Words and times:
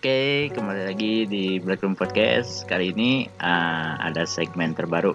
Oke, 0.00 0.48
kembali 0.56 0.88
lagi 0.88 1.28
di 1.28 1.60
Black 1.60 1.84
Room 1.84 1.92
Podcast. 1.92 2.64
Kali 2.64 2.88
ini 2.88 3.28
uh, 3.36 4.00
ada 4.00 4.24
segmen 4.24 4.72
terbaru 4.72 5.12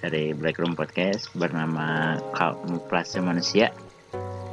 dari 0.00 0.32
Black 0.32 0.56
Room 0.64 0.72
Podcast 0.72 1.28
bernama 1.36 2.16
Kamuflase 2.32 3.20
Manusia. 3.20 3.68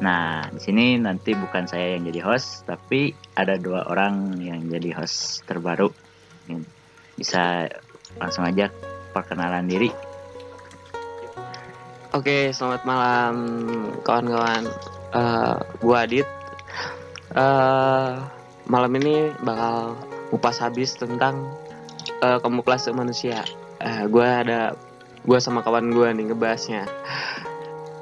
Nah, 0.04 0.44
di 0.52 0.60
sini 0.60 1.00
nanti 1.00 1.32
bukan 1.32 1.72
saya 1.72 1.96
yang 1.96 2.04
jadi 2.04 2.20
host, 2.20 2.68
tapi 2.68 3.16
ada 3.40 3.56
dua 3.56 3.88
orang 3.88 4.44
yang 4.44 4.60
jadi 4.68 4.92
host 4.92 5.48
terbaru. 5.48 5.88
Bisa 7.16 7.72
langsung 8.20 8.44
aja 8.44 8.68
perkenalan 9.16 9.72
diri. 9.72 9.88
Oke, 12.12 12.52
selamat 12.52 12.84
malam 12.84 13.36
kawan-kawan. 14.04 14.68
Uh, 15.16 15.64
gua 15.80 16.04
Adit. 16.04 16.28
Uh, 17.32 18.41
malam 18.68 18.92
ini 18.98 19.34
bakal 19.42 19.98
ngupas 20.30 20.62
habis 20.62 20.94
tentang 20.96 21.50
uh, 22.22 22.38
kamuflase 22.42 22.94
manusia. 22.94 23.42
Uh, 23.82 24.06
gue 24.06 24.26
ada 24.26 24.78
gue 25.26 25.40
sama 25.42 25.62
kawan 25.62 25.94
gue 25.94 26.08
nih 26.18 26.26
ngebahasnya. 26.32 26.84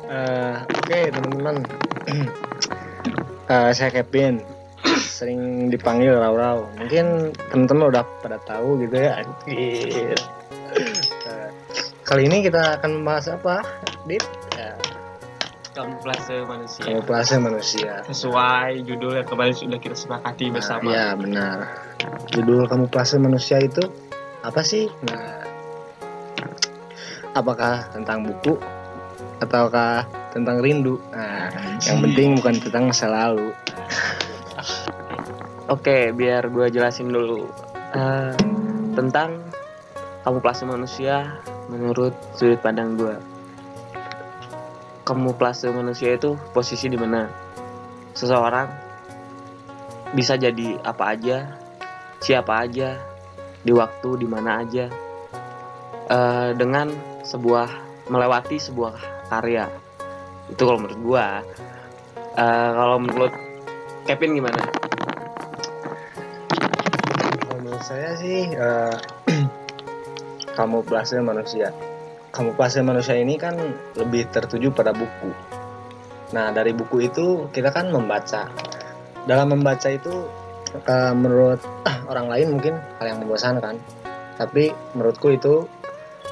Uh, 0.09 0.66
Oke 0.66 0.90
okay, 0.90 1.04
teman-teman, 1.13 1.62
uh, 3.48 3.70
saya 3.77 3.94
Kevin, 3.94 4.41
sering 4.98 5.70
dipanggil 5.70 6.18
Rau-Rau. 6.18 6.65
Mungkin 6.82 7.35
teman-teman 7.54 7.93
udah 7.93 8.04
pada 8.26 8.41
tahu 8.48 8.82
gitu 8.82 8.96
ya. 8.98 9.21
Uh, 9.46 10.15
kali 12.10 12.26
ini 12.26 12.41
kita 12.41 12.82
akan 12.82 13.04
membahas 13.04 13.37
apa, 13.37 13.62
Dit? 14.10 14.26
Kamuflase 15.80 16.35
manusia. 16.44 16.84
Kamuflase 16.84 17.35
manusia. 17.40 17.91
Sesuai 18.04 18.84
judul 18.84 19.24
yang 19.24 19.27
kemarin 19.27 19.55
sudah 19.55 19.80
kita 19.80 19.96
sepakati 19.96 20.52
nah, 20.52 20.54
bersama. 20.60 20.91
Iya 20.91 21.16
benar. 21.16 21.58
Judul 22.36 22.68
kamuflase 22.68 23.16
manusia 23.16 23.63
itu 23.63 23.80
apa 24.44 24.60
sih? 24.60 24.91
Nah, 25.08 25.48
apakah 27.32 27.88
tentang 27.96 28.27
buku 28.27 28.60
ataukah 29.40 30.04
tentang 30.36 30.60
rindu? 30.60 30.99
Nah, 31.16 31.48
yang 31.88 32.04
penting 32.04 32.36
bukan 32.36 32.60
tentang 32.60 32.91
masa 32.91 33.08
lalu. 33.08 33.55
Oke, 35.74 36.12
biar 36.12 36.52
gue 36.52 36.68
jelasin 36.74 37.14
dulu 37.14 37.48
uh, 37.96 38.36
tentang 38.98 39.48
kamuflase 40.27 40.68
manusia 40.68 41.40
menurut 41.71 42.12
sudut 42.36 42.60
pandang 42.60 42.98
gue 42.98 43.38
kamuflase 45.10 45.74
manusia 45.74 46.13
itu 46.13 46.38
posisi 46.54 46.85
di 46.85 46.93
mana 46.93 47.26
seseorang 48.13 48.70
bisa 50.13 50.38
jadi 50.38 50.77
apa 50.85 51.18
aja, 51.18 51.57
siapa 52.21 52.62
aja, 52.62 52.93
di 53.65 53.74
waktu 53.74 54.21
di 54.21 54.27
mana 54.30 54.62
aja, 54.62 54.85
uh, 56.13 56.54
dengan 56.54 56.93
sebuah 57.26 57.70
melewati 58.13 58.62
sebuah 58.62 59.26
karya. 59.34 59.65
Itu 60.54 60.62
kalau 60.62 60.85
menurut 60.85 61.02
gua. 61.02 61.26
Uh, 62.37 62.70
kalau 62.77 62.98
menurut 63.02 63.34
Kevin 64.06 64.38
gimana? 64.38 64.62
Menurut 67.57 67.81
saya 67.81 68.13
sih 68.18 68.53
uh, 68.57 68.94
kamuflase 70.58 71.18
manusia 71.22 71.74
kamuflase 72.29 72.81
manusia 72.85 73.17
ini 73.17 73.35
kan 73.35 73.57
lebih 73.97 74.29
tertuju 74.29 74.69
pada 74.73 74.94
buku. 74.94 75.31
Nah, 76.29 76.53
dari 76.53 76.73
buku 76.78 77.09
itu 77.09 77.50
kita 77.50 77.73
kan 77.73 77.90
membaca. 77.90 78.50
Dalam 79.25 79.53
membaca 79.53 79.90
itu 79.90 80.29
uh, 80.85 81.13
menurut 81.13 81.62
orang 82.12 82.29
lain 82.29 82.47
mungkin 82.57 82.73
hal 83.01 83.06
yang 83.09 83.19
membosankan. 83.22 83.81
Tapi 84.38 84.72
menurutku 84.95 85.35
itu 85.35 85.67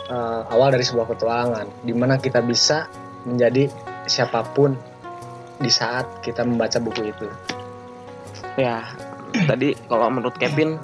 uh, 0.07 0.41
awal 0.47 0.71
dari 0.71 0.85
sebuah 0.85 1.09
petualangan 1.09 1.67
di 1.83 1.91
mana 1.91 2.15
kita 2.21 2.39
bisa 2.45 2.87
menjadi 3.27 3.67
siapa 4.07 4.45
pun 4.55 4.77
di 5.57 5.67
saat 5.67 6.21
kita 6.23 6.45
membaca 6.45 6.77
buku 6.79 7.11
itu. 7.11 7.27
Ya, 8.55 8.85
tadi 9.49 9.73
kalau 9.89 10.07
menurut 10.13 10.37
Kevin 10.37 10.77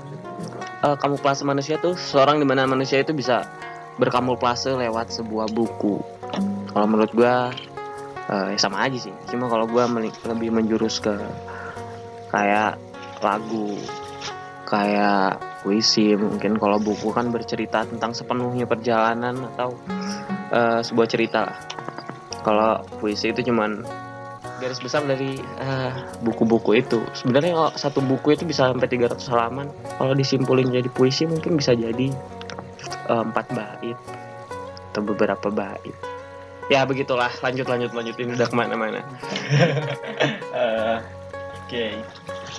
uh, 0.83 0.97
kamuflase 0.99 1.45
manusia 1.47 1.79
tuh 1.79 1.95
seorang 1.95 2.41
di 2.41 2.45
mana 2.45 2.67
manusia 2.67 2.99
itu 2.99 3.15
bisa 3.15 3.47
berkamuflase 3.97 4.73
lewat 4.73 5.13
sebuah 5.13 5.49
buku. 5.53 6.01
Kalau 6.73 6.85
menurut 6.89 7.11
gue 7.13 7.35
uh, 8.29 8.47
ya 8.49 8.57
sama 8.57 8.85
aja 8.85 8.97
sih. 8.97 9.13
Cuma 9.29 9.49
kalau 9.51 9.69
gue 9.69 9.83
lebih 10.29 10.49
menjurus 10.49 10.97
ke 10.97 11.13
kayak 12.33 12.81
lagu 13.21 13.77
kayak 14.65 15.37
puisi 15.61 16.17
mungkin 16.17 16.57
kalau 16.57 16.81
buku 16.81 17.13
kan 17.13 17.29
bercerita 17.29 17.85
tentang 17.85 18.11
sepenuhnya 18.11 18.65
perjalanan 18.65 19.37
atau 19.53 19.77
uh, 20.49 20.81
sebuah 20.81 21.07
cerita 21.07 21.53
kalau 22.41 22.81
puisi 22.97 23.29
itu 23.31 23.45
cuman 23.47 23.85
garis 24.59 24.79
besar 24.79 25.03
dari 25.03 25.35
eh, 25.39 25.91
buku-buku 26.23 26.71
uh, 26.71 26.79
itu. 26.79 26.99
Sebenarnya 27.11 27.51
kalau 27.51 27.71
satu 27.75 27.99
buku 27.99 28.31
itu 28.31 28.47
bisa 28.47 28.71
sampai 28.71 28.87
300 28.87 29.19
halaman. 29.27 29.67
Kalau 29.99 30.15
disimpulin 30.15 30.71
jadi 30.71 30.87
puisi 30.87 31.27
mungkin 31.27 31.59
bisa 31.59 31.75
jadi 31.75 32.15
Eh, 32.15 32.42
empat 33.09 33.45
bait 33.51 33.97
atau 34.93 35.01
beberapa 35.01 35.49
bait. 35.49 35.95
Ya 36.71 36.87
begitulah. 36.87 37.31
Lanjut 37.43 37.67
lanjut 37.67 37.91
lanjut. 37.91 38.15
Ini 38.15 38.39
udah 38.39 38.47
ke 38.47 38.55
mana-mana. 38.55 39.01
Uh, 40.53 40.97
oke. 41.65 41.67
Okay. 41.67 41.91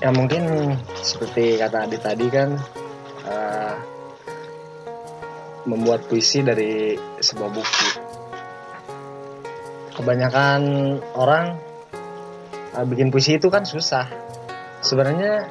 ya 0.02 0.10
mungkin 0.10 0.74
seperti 0.98 1.54
kata 1.54 1.86
Adi 1.86 1.98
tadi 2.02 2.26
kan 2.26 2.58
uh, 3.24 3.74
membuat 5.64 6.04
puisi 6.10 6.44
dari 6.44 6.98
sebuah 7.22 7.50
buku. 7.54 7.88
Kebanyakan 9.94 10.60
orang 11.14 11.56
uh, 12.76 12.84
bikin 12.84 13.08
puisi 13.08 13.38
itu 13.40 13.48
kan 13.48 13.64
susah. 13.64 14.10
Sebenarnya 14.84 15.48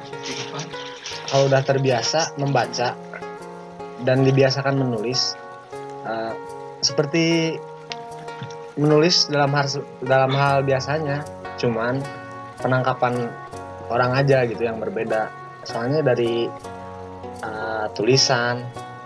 kalau 1.26 1.50
udah 1.50 1.66
terbiasa 1.66 2.38
membaca 2.38 2.94
dan 4.04 4.22
dibiasakan 4.22 4.76
menulis 4.76 5.34
uh, 6.04 6.32
seperti 6.84 7.56
menulis 8.76 9.32
dalam 9.32 9.50
hal 9.54 9.66
dalam 10.04 10.32
hal 10.34 10.60
biasanya 10.66 11.24
cuman 11.56 12.02
penangkapan 12.60 13.30
orang 13.88 14.12
aja 14.16 14.44
gitu 14.48 14.64
yang 14.64 14.80
berbeda. 14.80 15.30
Soalnya 15.64 16.04
dari 16.04 16.48
uh, 17.40 17.86
tulisan 17.96 18.64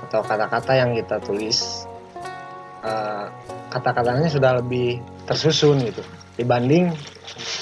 atau 0.09 0.25
kata-kata 0.25 0.72
yang 0.75 0.97
kita 0.97 1.20
tulis 1.22 1.86
uh, 2.82 3.28
kata-katanya 3.69 4.26
sudah 4.26 4.59
lebih 4.59 4.98
tersusun 5.28 5.84
gitu. 5.84 6.03
Dibanding 6.41 6.91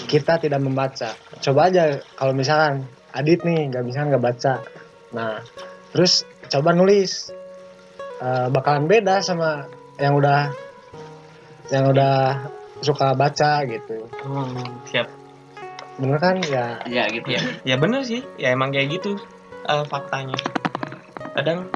kita 0.06 0.38
tidak 0.38 0.62
membaca. 0.62 1.12
Coba 1.42 1.68
aja 1.68 2.00
kalau 2.14 2.32
misalkan 2.32 2.86
Adit 3.16 3.48
nih 3.48 3.72
nggak 3.72 3.84
bisa 3.88 4.04
nggak 4.04 4.22
baca. 4.22 4.54
Nah 5.16 5.40
terus 5.90 6.28
coba 6.50 6.70
nulis. 6.72 7.30
Uh, 8.16 8.48
bakalan 8.48 8.88
beda 8.88 9.20
sama 9.20 9.68
yang 10.00 10.16
udah 10.16 10.48
yang 11.68 11.92
udah 11.92 12.48
suka 12.80 13.12
baca 13.12 13.64
gitu. 13.68 14.08
Hmm, 14.24 14.80
siap. 14.88 15.12
Bener 16.00 16.16
kan? 16.16 16.40
Ya. 16.44 16.80
Ya 16.88 17.04
gitu 17.12 17.28
ya. 17.28 17.40
Ya 17.64 17.76
bener 17.76 18.04
sih 18.08 18.24
ya 18.40 18.56
emang 18.56 18.72
kayak 18.72 19.00
gitu 19.00 19.20
uh, 19.68 19.84
faktanya. 19.84 20.36
Kadang 21.36 21.68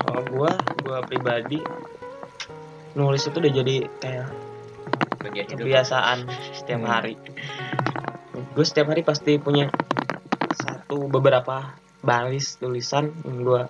kalau 0.00 0.22
gua 0.32 0.52
gua 0.80 1.04
pribadi 1.04 1.60
nulis 2.96 3.28
itu 3.28 3.36
udah 3.36 3.52
jadi 3.52 3.76
kayak 4.00 4.28
kebiasaan 5.52 6.24
setiap 6.56 6.80
hmm. 6.80 6.88
hari. 6.88 7.14
Gue 8.56 8.64
setiap 8.64 8.88
hari 8.88 9.04
pasti 9.04 9.36
punya 9.36 9.68
satu 10.56 11.08
beberapa 11.12 11.76
baris 12.06 12.56
tulisan 12.62 13.10
yang 13.26 13.38
gue 13.42 13.62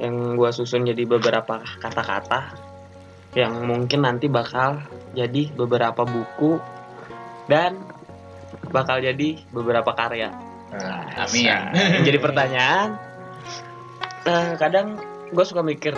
yang 0.00 0.14
gue 0.36 0.50
susun 0.52 0.88
jadi 0.88 1.04
beberapa 1.04 1.60
kata-kata 1.80 2.56
yang 3.36 3.68
mungkin 3.68 4.08
nanti 4.08 4.32
bakal 4.32 4.80
jadi 5.12 5.52
beberapa 5.52 6.08
buku 6.08 6.56
dan 7.52 7.76
bakal 8.72 8.96
jadi 9.00 9.44
beberapa 9.52 9.92
karya. 9.92 10.32
Nah, 10.72 11.28
amin. 11.28 12.04
jadi 12.08 12.18
pertanyaan, 12.20 12.96
uh, 14.24 14.56
kadang 14.56 14.96
gue 15.28 15.44
suka 15.44 15.60
mikir, 15.60 15.92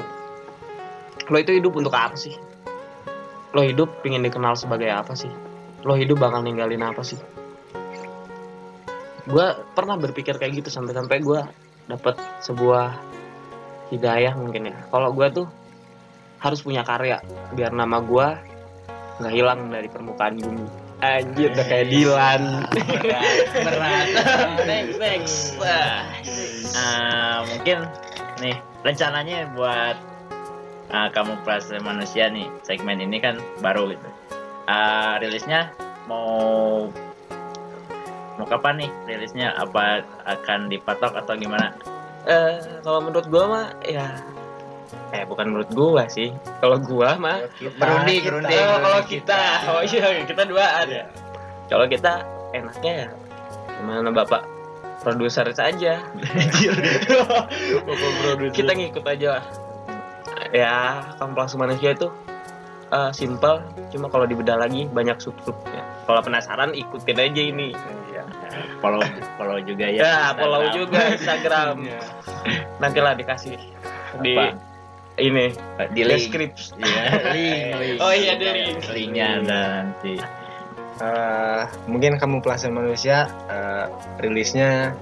lo 1.31 1.37
itu 1.39 1.55
hidup 1.55 1.79
untuk 1.79 1.95
apa 1.95 2.19
sih? 2.19 2.35
Lo 3.55 3.63
hidup 3.63 4.03
ingin 4.03 4.27
dikenal 4.27 4.59
sebagai 4.59 4.91
apa 4.91 5.15
sih? 5.15 5.31
Lo 5.87 5.95
hidup 5.95 6.19
bakal 6.19 6.43
ninggalin 6.43 6.83
apa 6.83 7.07
sih? 7.07 7.19
Gue 9.29 9.47
pernah 9.77 10.01
berpikir 10.01 10.41
kayak 10.41 10.65
gitu 10.65 10.69
sampai-sampai 10.73 11.21
gue 11.21 11.41
dapet 11.89 12.17
sebuah 12.41 12.97
hidayah 13.93 14.33
mungkin 14.37 14.73
ya. 14.73 14.77
Kalau 14.89 15.13
gue 15.13 15.29
tuh 15.33 15.47
harus 16.41 16.65
punya 16.65 16.87
karya 16.87 17.21
biar 17.53 17.75
nama 17.75 18.01
gue 18.01 18.27
nggak 19.19 19.35
hilang 19.35 19.69
dari 19.69 19.89
permukaan 19.93 20.41
bumi. 20.41 20.65
Anjir 20.99 21.55
udah 21.55 21.67
kayak 21.67 21.87
Dilan. 21.95 22.43
berat. 23.67 24.07
Next 24.67 24.99
next. 24.99 25.39
Ah, 26.75 27.47
mungkin 27.47 27.87
nih 28.43 28.57
rencananya 28.83 29.47
buat 29.55 29.97
ah, 30.91 31.09
kamu 31.15 31.39
plus 31.47 31.71
manusia 31.85 32.27
nih 32.33 32.51
segmen 32.67 32.99
ini 32.99 33.23
kan 33.23 33.39
baru 33.63 33.95
gitu. 33.95 34.09
Ah, 34.67 35.23
rilisnya 35.23 35.71
mau 36.11 36.89
mau 38.39 38.47
kapan 38.47 38.79
nih 38.79 38.91
rilisnya 39.05 39.51
apa 39.53 40.01
akan 40.25 40.69
dipatok 40.69 41.13
atau 41.17 41.35
gimana 41.35 41.75
Eh, 42.23 42.55
kalau 42.81 43.01
menurut 43.01 43.25
gua 43.27 43.45
mah 43.49 43.67
ya 43.81 44.13
eh 45.11 45.25
bukan 45.25 45.49
menurut 45.49 45.71
gua 45.73 46.05
sih. 46.07 46.29
Kalau 46.61 46.77
gua 46.79 47.17
mah 47.17 47.41
Berunding, 47.79 48.21
kita- 48.21 48.29
berunding. 48.45 48.61
Oh, 48.63 48.79
kalau 48.79 49.01
kita, 49.03 49.41
oh 49.67 49.81
iya 49.83 50.07
kita 50.23 50.43
duaan 50.45 50.87
ya. 50.87 51.05
Kalau 51.67 51.85
kita 51.85 52.13
enaknya 52.53 52.93
ya 52.93 53.09
gimana 53.75 54.13
Bapak 54.13 54.45
produser 55.01 55.49
saja. 55.53 56.05
kita 58.53 58.71
ngikut 58.73 59.05
aja 59.05 59.29
lah. 59.33 59.45
Ya, 60.49 60.77
kamuflase 61.17 61.57
manusia 61.57 61.93
itu 61.93 62.09
eh, 62.89 63.11
simple, 63.13 63.61
cuma 63.89 64.09
kalau 64.09 64.25
dibedah 64.25 64.57
lagi 64.57 64.85
banyak 64.87 65.17
sub-subnya. 65.19 65.78
Kalau 66.09 66.21
penasaran 66.25 66.73
ikutin 66.73 67.19
aja 67.19 67.43
ini. 67.45 67.71
follow 68.81 69.03
follow 69.37 69.59
juga 69.61 69.87
ya 69.87 70.01
Ya, 70.01 70.17
follow 70.35 70.65
Instagram. 70.65 70.75
juga 70.75 70.99
Instagram. 71.13 71.77
Nantilah 72.79 73.13
dikasih 73.15 73.55
di 74.19 74.35
Apa? 74.35 74.55
ini 75.19 75.51
di 75.93 76.03
link 76.03 76.31
deskripsi. 76.31 76.79
Iya, 76.79 77.03
link, 77.35 77.63
link. 77.75 77.97
Oh 77.99 78.11
iya, 78.11 78.35
ada 78.35 78.49
link. 78.49 78.81
linknya 78.89 79.27
ada 79.37 79.59
nanti 79.85 80.17
Eh, 80.99 81.63
mungkin 81.87 82.19
kamu 82.19 82.43
pelasan 82.43 82.75
manusia 82.75 83.31
eh, 83.47 83.87
rilisnya 84.19 84.99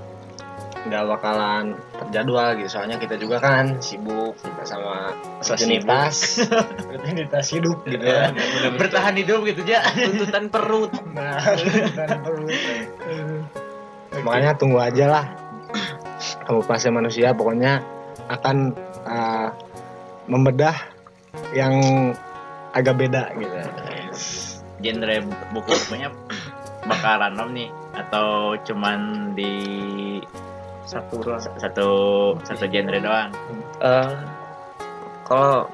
nggak 0.86 1.04
bakalan 1.06 1.74
terjadwal 1.98 2.54
gitu. 2.58 2.68
Soalnya 2.70 2.96
kita 2.96 3.18
juga 3.18 3.42
kan 3.42 3.78
sibuk 3.82 4.38
sama 4.62 5.12
rutinitas. 5.42 6.46
rutinitas. 6.86 7.44
Hidup 7.56 7.82
gitu 7.88 8.04
ya 8.04 8.30
bertahan 8.76 9.14
hidup 9.18 9.42
gitu 9.46 9.62
aja 9.66 9.82
Tuntutan 10.06 10.44
perut. 10.50 10.92
nah 11.10 11.40
dan 11.94 12.22
perlu. 12.22 12.48
makanya 14.24 14.56
tunggu 14.56 14.80
aja 14.80 15.04
lah. 15.10 15.26
Kamu 16.46 16.62
pelasan 16.64 16.94
manusia 16.94 17.34
pokoknya 17.34 17.82
akan 18.30 18.72
eh, 19.06 19.48
membedah 20.26 20.74
yang 21.52 21.74
agak 22.74 22.96
beda 22.98 23.32
gitu. 23.38 23.56
Genre 24.82 25.16
buku-bukunya 25.56 26.12
bakal 26.86 27.18
random 27.18 27.50
nih 27.52 27.68
atau 27.96 28.54
cuman 28.62 29.32
di 29.34 29.52
Satu 30.86 31.18
doang. 31.18 31.42
satu 31.42 31.88
satu 32.46 32.64
genre 32.70 32.98
doang. 33.02 33.30
Eh, 33.82 34.14
kalau 35.26 35.66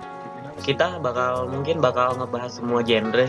kita 0.65 0.97
bakal 0.99 1.47
mungkin 1.53 1.85
bakal 1.85 2.17
ngebahas 2.17 2.53
semua 2.59 2.81
genre 2.81 3.29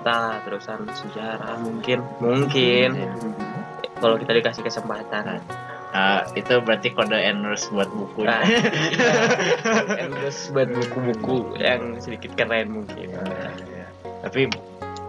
entah 0.00 0.40
terusan 0.42 0.88
sejarah 0.90 1.56
mungkin 1.62 2.02
mungkin. 2.18 2.90
Kalau 4.00 4.16
kita 4.18 4.32
dikasih 4.34 4.66
kesempatan. 4.66 5.40
Ah, 5.90 6.22
itu 6.38 6.62
berarti 6.62 6.94
kode 6.94 7.18
endorse 7.18 7.66
buat 7.74 7.90
buku 7.90 8.22
nah, 8.22 8.46
endorse 10.06 10.54
buat 10.54 10.70
buku-buku 10.70 11.58
yang 11.58 11.98
sedikit 11.98 12.38
keren 12.38 12.70
mungkin. 12.70 13.10
Tapi 14.22 14.46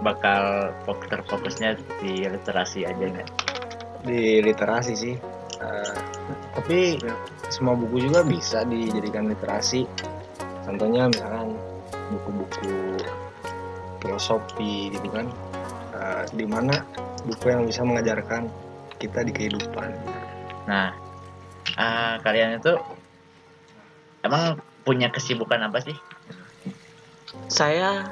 bakal 0.02 0.74
fok- 0.90 1.06
terfokusnya 1.06 1.78
di 2.02 2.26
literasi 2.26 2.90
aja 2.90 3.06
kan 3.14 3.28
di 4.02 4.42
literasi 4.42 4.94
sih 4.98 5.14
Tapi 6.56 7.00
semua 7.52 7.78
buku 7.78 8.10
juga 8.10 8.26
bisa 8.26 8.64
dijadikan 8.66 9.30
literasi. 9.30 9.86
Contohnya 10.66 11.10
misalkan 11.10 11.58
buku-buku 12.12 13.02
filosofi 14.02 14.94
gitu 14.94 15.08
kan. 15.12 15.28
Eh, 16.02 16.24
di 16.34 16.46
mana 16.50 16.82
buku 17.28 17.54
yang 17.54 17.70
bisa 17.70 17.86
mengajarkan 17.86 18.50
kita 18.98 19.22
di 19.22 19.32
kehidupan. 19.34 19.94
Nah 20.66 20.94
ah, 21.78 22.18
kalian 22.26 22.58
itu 22.58 22.74
emang 24.26 24.58
punya 24.82 25.14
kesibukan 25.14 25.62
apa 25.62 25.82
sih? 25.82 25.98
Saya 27.48 28.10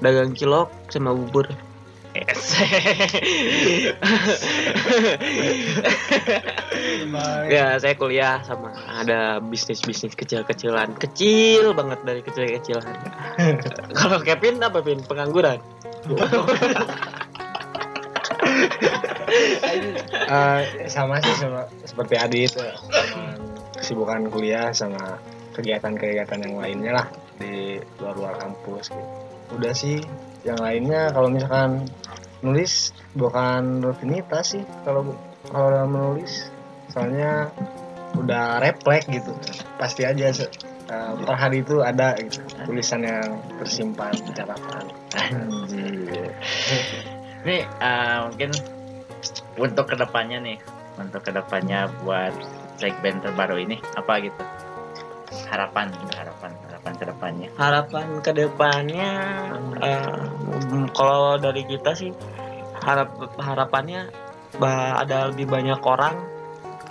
dagang 0.00 0.34
cilok 0.34 0.72
sama 0.90 1.14
bubur 1.14 1.46
ya 7.48 7.80
saya 7.80 7.94
kuliah 7.96 8.44
sama 8.44 8.76
ada 9.00 9.40
bisnis 9.40 9.80
bisnis 9.80 10.12
kecil 10.12 10.44
kecilan 10.44 10.92
kecil 11.00 11.72
banget 11.72 11.98
dari 12.04 12.20
kecil 12.20 12.44
kecilan 12.48 12.96
kalau 13.98 14.20
Kevin 14.20 14.60
apa 14.60 14.84
Vin? 14.84 15.00
Pengangguran? 15.04 15.58
Eh, 20.32 20.88
sama 20.88 21.20
sih 21.24 21.32
sama 21.40 21.64
seperti 21.88 22.14
Adit. 22.20 22.52
Eh, 22.56 22.76
kesibukan 23.80 24.28
kuliah 24.28 24.72
sama 24.76 25.16
kegiatan-kegiatan 25.56 26.40
yang 26.40 26.54
lainnya 26.60 26.92
lah 27.00 27.06
di 27.36 27.80
luar-luar 28.00 28.36
kampus 28.40 28.92
gitu. 28.92 29.31
Udah 29.50 29.74
sih 29.74 29.98
yang 30.46 30.58
lainnya 30.58 31.10
kalau 31.10 31.30
misalkan 31.30 31.86
nulis 32.42 32.94
bukan 33.14 33.82
rutinitas 33.82 34.54
sih. 34.58 34.64
Kalau 34.86 35.14
kalau 35.50 35.68
dalam 35.70 35.90
menulis 35.90 36.50
soalnya 36.90 37.50
udah 38.18 38.60
refleks 38.60 39.08
gitu. 39.08 39.32
Pasti 39.80 40.04
aja 40.06 40.30
eh, 40.30 41.12
per 41.18 41.36
hari 41.36 41.64
itu 41.64 41.80
ada 41.80 42.14
gitu 42.18 42.42
tulisan 42.68 43.02
yang 43.02 43.40
tersimpan 43.58 44.12
di 44.12 44.30
catatan 44.36 44.84
Ini 47.42 47.56
ah, 47.82 48.30
mungkin 48.30 48.50
untuk 49.58 49.90
ke 49.90 49.96
depannya 49.98 50.38
nih, 50.38 50.58
untuk 50.98 51.26
ke 51.26 51.30
depannya 51.34 51.90
buat 52.06 52.34
segmen 52.78 53.18
terbaru 53.22 53.58
ini 53.62 53.78
apa 53.98 54.22
gitu? 54.22 54.42
Harapan, 55.48 55.88
harapan, 56.12 56.50
harapan 56.68 56.92
ke 56.94 57.04
depannya. 57.04 57.48
harapan 57.56 58.06
ke 58.20 58.32
depannya 58.32 59.10
eh, 59.80 60.28
mm, 60.68 60.92
kalau 60.92 61.36
dari 61.36 61.64
kita 61.64 61.92
sih 61.92 62.12
harap 62.82 63.08
harapannya 63.38 64.10
bah, 64.56 65.00
ada 65.00 65.30
lebih 65.30 65.46
banyak 65.46 65.80
orang 65.80 66.16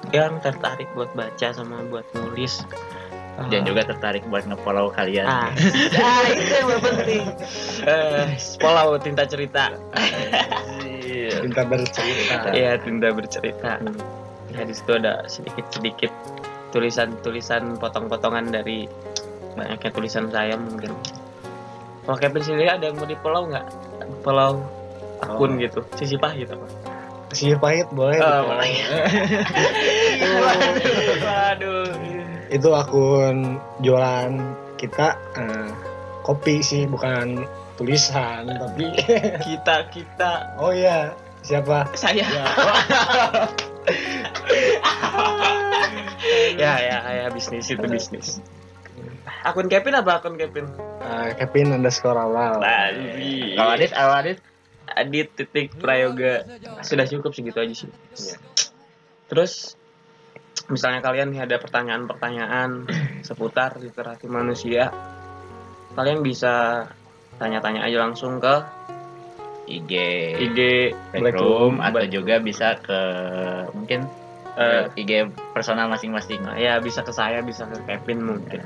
yang 0.09 0.41
tertarik 0.41 0.89
buat 0.93 1.13
baca 1.13 1.47
sama 1.51 1.85
buat 1.85 2.03
nulis. 2.15 2.65
Eh, 3.37 3.47
Dan 3.47 3.63
juga 3.63 3.85
tertarik 3.85 4.25
buat 4.27 4.43
nge-follow 4.43 4.89
kalian. 4.91 5.23
ah, 5.23 5.47
ah, 6.01 6.21
itu 6.27 6.51
yang 6.51 6.67
paling 6.67 6.83
penting. 6.83 7.23
Eh 7.85 8.27
follow 8.57 8.97
tinta 8.97 9.23
cerita. 9.23 9.71
Minta 11.41 11.63
bercerita. 11.63 12.49
Iya, 12.51 12.77
tinta 12.81 13.07
bercerita. 13.11 13.77
Ya 14.51 14.61
di 14.61 14.73
situ 14.75 14.91
ada 14.93 15.23
sedikit-sedikit 15.25 16.11
tulisan-tulisan 16.71 17.77
potong-potongan 17.77 18.49
dari 18.49 18.87
banyaknya 19.53 19.89
tulisan 19.91 20.27
saya 20.27 20.55
mungkin. 20.55 20.91
Kalau 22.01 22.17
Kevin 22.17 22.41
sendiri 22.41 22.67
ada 22.67 22.83
yang 22.83 22.95
mau 22.95 23.05
di 23.05 23.15
follow 23.15 23.45
nggak? 23.45 23.65
Follow 24.21 24.51
akun 25.21 25.51
Oh. 25.53 25.59
gitu, 25.59 25.79
sisi 25.95 26.15
pahit 26.15 26.49
apa? 26.49 26.65
sihir 27.31 27.55
pahit 27.55 27.87
boleh 27.89 28.19
Oh, 28.19 28.43
boleh. 28.45 28.67
Waduh. 31.23 31.87
itu 32.51 32.67
akun 32.67 33.55
jualan 33.79 34.31
kita 34.75 35.15
eh, 35.37 35.69
kopi 36.21 36.59
sih 36.59 36.83
bukan 36.83 37.47
tulisan 37.79 38.51
tapi 38.51 38.91
Kita 39.47 39.87
kita 39.87 40.59
oh 40.59 40.75
iya 40.75 41.15
siapa 41.39 41.87
saya. 41.95 42.27
ya, 42.27 42.45
ya 46.57 46.73
ya 46.81 46.97
ya 47.23 47.25
bisnis 47.29 47.67
itu 47.69 47.85
bisnis. 47.85 48.41
Akun 49.41 49.65
Kevin 49.69 49.97
apa 49.97 50.21
akun 50.21 50.37
Kevin? 50.37 50.69
eh, 51.01 51.29
Kevin 51.37 51.73
underscore 51.73 52.17
awal 52.17 52.61
Babi. 52.61 53.57
Kalau 53.57 53.71
Adit, 53.73 53.91
kalau 53.93 54.13
Adit, 54.13 54.37
Adit 54.91 55.27
titik 55.33 55.73
prayoga 55.81 56.45
sudah 56.85 57.05
cukup 57.09 57.31
segitu 57.33 57.57
aja 57.57 57.73
sih. 57.73 57.89
Iya. 57.89 58.35
Terus 59.31 59.73
misalnya 60.69 61.01
kalian 61.01 61.33
nih 61.33 61.41
ada 61.47 61.57
pertanyaan-pertanyaan 61.57 62.85
seputar 63.27 63.81
literasi 63.81 64.29
manusia, 64.29 64.93
kalian 65.97 66.21
bisa 66.21 66.85
tanya-tanya 67.41 67.87
aja 67.87 67.97
langsung 67.97 68.37
ke 68.37 68.55
IG, 69.71 69.91
IG 70.37 70.59
Blackroom, 71.15 71.23
Blackroom, 71.23 71.73
atau 71.79 72.03
juga 72.11 72.35
bisa 72.43 72.77
ke 72.77 72.99
mungkin 73.73 74.05
eh, 74.57 74.89
ke 74.91 74.99
IG 74.99 75.11
personal 75.53 75.87
masing-masing. 75.87 76.41
nah, 76.43 76.57
ya 76.57 76.79
bisa 76.79 77.01
ke 77.01 77.11
saya, 77.11 77.39
bisa 77.41 77.67
ke 77.67 77.77
Kevin 77.85 78.19
mungkin. 78.25 78.61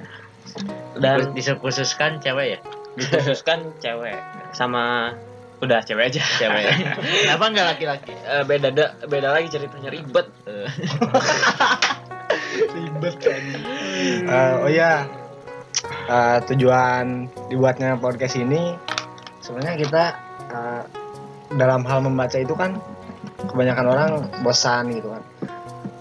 Dan 0.96 1.34
Dan 1.34 1.36
dikhususkan 1.36 2.22
cewek 2.22 2.48
ya? 2.56 2.60
dikhususkan 2.96 3.76
cewek 3.84 4.16
sama 4.56 5.12
Udah 5.60 5.84
cewek 5.84 6.16
aja. 6.16 6.24
cewek 6.40 6.64
Kenapa 7.28 7.46
nggak 7.52 7.68
laki-laki? 7.76 8.14
Eh, 8.16 8.44
beda 8.48 8.72
da, 8.72 8.96
beda 9.04 9.36
lagi 9.36 9.52
ceritanya 9.52 9.92
ribet 9.92 10.28
Eh, 10.48 10.68
ribet 12.76 13.16
kan 13.20 13.44
oh 14.64 14.72
ya 14.72 15.04
Eh, 16.06 16.38
tujuan 16.50 17.30
dibuatnya 17.50 17.98
podcast 17.98 18.38
ini 18.38 18.74
sebenarnya 19.42 19.76
kita 19.86 20.04
eh, 20.50 20.84
dalam 21.58 21.86
hal 21.86 22.02
membaca 22.02 22.38
itu 22.38 22.54
kan 22.58 22.78
kebanyakan 23.46 23.86
orang 23.86 24.10
bosan 24.42 24.90
gitu 24.94 25.14
kan 25.14 25.22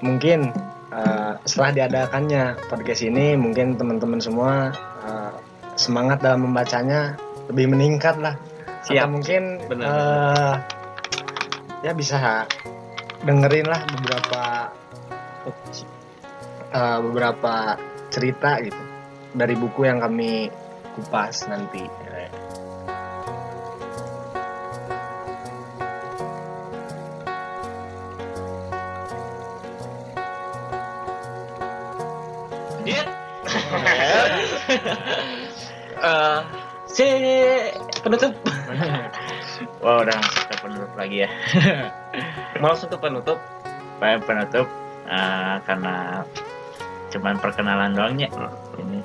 mungkin 0.05 0.53
eh, 0.93 1.33
setelah 1.49 1.71
diadakannya 1.73 2.61
podcast 2.69 3.03
ini 3.03 3.35
mungkin 3.41 3.81
teman-teman 3.81 4.21
semua 4.21 4.71
eh, 5.09 5.33
semangat 5.81 6.21
dalam 6.21 6.45
membacanya 6.45 7.17
lebih 7.49 7.73
meningkat 7.73 8.21
lah 8.21 8.37
Siap. 8.85 9.09
Atau 9.09 9.17
mungkin 9.17 9.43
Benar. 9.65 9.89
eh, 9.89 10.55
ya 11.89 11.93
bisa 11.97 12.45
dengerin 13.25 13.65
lah 13.65 13.81
beberapa 13.89 14.43
eh, 16.69 16.99
beberapa 17.01 17.81
cerita 18.13 18.61
gitu 18.61 18.83
dari 19.33 19.57
buku 19.57 19.89
yang 19.89 20.05
kami 20.05 20.53
kupas 20.95 21.49
nanti. 21.49 21.83
eh, 36.05 36.39
si 36.89 37.07
penutup 38.05 38.33
Wah 39.85 40.01
udah 40.01 40.17
langsung 40.17 40.45
ke 40.49 40.57
penutup 40.65 40.93
lagi 40.97 41.17
ya. 41.25 41.31
mau 42.61 42.73
langsung 42.73 42.89
ke 42.89 42.99
penutup 42.99 43.39
penutup 44.01 44.67
eh, 45.09 45.57
karena 45.65 46.25
cuman 47.13 47.37
perkenalan 47.39 47.93
doangnya. 47.95 48.29
Ini 48.81 49.01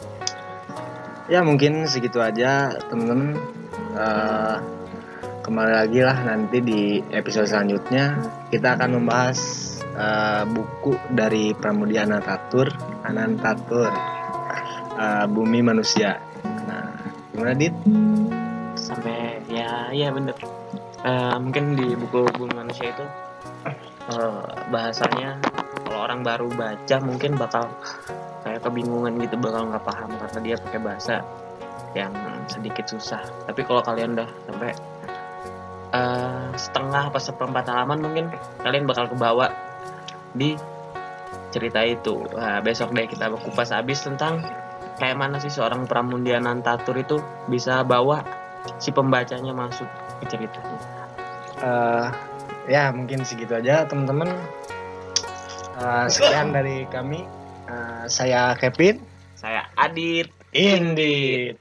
Ya 1.30 1.46
mungkin 1.46 1.86
segitu 1.86 2.18
aja 2.24 2.74
temen-temen. 2.90 3.38
Eh, 3.94 4.58
kembali 5.46 5.74
lagi 5.74 6.00
lah 6.06 6.18
nanti 6.26 6.62
di 6.62 6.82
episode 7.14 7.50
selanjutnya 7.50 8.18
kita 8.54 8.78
akan 8.78 9.02
membahas 9.02 9.40
eh, 10.00 10.44
buku 10.48 10.96
dari 11.12 11.52
Pramudia 11.52 12.08
Anantatur, 12.08 12.72
Anantatur, 13.04 13.92
eh, 14.96 15.26
Bumi 15.28 15.60
Manusia. 15.60 16.16
Nah, 16.66 16.96
gimana 17.36 17.54
dit? 17.54 17.76
sampai 18.80 19.44
ya 19.52 19.92
ya 19.92 20.10
bener. 20.10 20.36
Eh, 21.00 21.36
mungkin 21.40 21.78
di 21.78 21.96
buku 21.96 22.28
bumi 22.36 22.54
manusia 22.58 22.92
itu 22.92 23.06
eh, 24.12 24.44
bahasanya 24.72 25.40
kalau 25.86 26.00
orang 26.10 26.26
baru 26.26 26.48
baca 26.52 26.96
mungkin 27.00 27.40
bakal 27.40 27.70
kayak 28.44 28.64
kebingungan 28.64 29.16
gitu 29.22 29.36
bakal 29.40 29.70
nggak 29.70 29.86
paham 29.86 30.10
karena 30.16 30.40
dia 30.44 30.56
pakai 30.60 30.80
bahasa 30.82 31.16
yang 31.94 32.12
sedikit 32.50 32.90
susah. 32.90 33.22
Tapi 33.48 33.62
kalau 33.64 33.86
kalian 33.86 34.20
udah 34.20 34.30
sampai 34.50 34.72
eh, 35.94 36.48
setengah 36.58 37.04
apa 37.14 37.20
seperempat 37.22 37.64
halaman 37.70 38.00
mungkin 38.04 38.26
kalian 38.66 38.84
bakal 38.90 39.08
kebawa 39.08 39.48
di 40.36 40.54
cerita 41.50 41.82
itu 41.82 42.26
nah, 42.38 42.62
besok 42.62 42.94
deh 42.94 43.10
kita 43.10 43.34
kupas 43.34 43.74
habis 43.74 44.06
tentang 44.06 44.46
kayak 45.00 45.18
mana 45.18 45.40
sih 45.40 45.50
seorang 45.50 45.88
Pramudia 45.88 46.38
Nantatur 46.38 47.00
itu 47.00 47.18
bisa 47.48 47.82
bawa 47.88 48.22
si 48.78 48.92
pembacanya 48.92 49.56
masuk 49.56 49.88
ke 50.20 50.26
ceritanya. 50.28 50.80
Eh, 51.64 52.08
ya 52.68 52.92
mungkin 52.92 53.24
segitu 53.24 53.56
aja 53.56 53.88
teman-teman. 53.88 54.30
Eh, 55.80 56.06
sekian 56.12 56.52
dari 56.52 56.84
kami. 56.92 57.24
Eh, 57.72 58.06
saya 58.12 58.54
Kevin. 58.60 59.00
Saya 59.40 59.72
Adit 59.80 60.28
Indit. 60.52 61.56